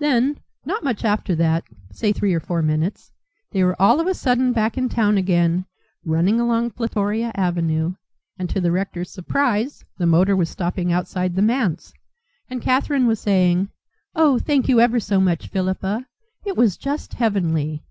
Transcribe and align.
Then, 0.00 0.40
not 0.64 0.82
much 0.82 1.04
after 1.04 1.36
that, 1.36 1.62
say 1.92 2.12
three 2.12 2.34
or 2.34 2.40
four 2.40 2.62
minutes, 2.62 3.12
they 3.52 3.62
were 3.62 3.80
all 3.80 4.00
of 4.00 4.08
a 4.08 4.12
sudden 4.12 4.52
back 4.52 4.76
in 4.76 4.88
town 4.88 5.16
again, 5.16 5.66
running 6.04 6.40
along 6.40 6.72
Plutoria 6.72 7.30
Avenue, 7.36 7.94
and 8.36 8.50
to 8.50 8.60
the 8.60 8.72
rector's 8.72 9.12
surprise 9.12 9.84
the 9.98 10.04
motor 10.06 10.34
was 10.34 10.50
stopping 10.50 10.90
outside 10.92 11.36
the 11.36 11.42
manse, 11.42 11.92
and 12.50 12.60
Catherine 12.60 13.06
was 13.06 13.20
saying, 13.20 13.68
"Oh, 14.16 14.36
thank 14.40 14.68
you 14.68 14.80
ever 14.80 14.98
so 14.98 15.20
much, 15.20 15.46
Philippa; 15.46 16.08
it 16.44 16.56
was 16.56 16.76
just 16.76 17.14
heavenly!" 17.14 17.84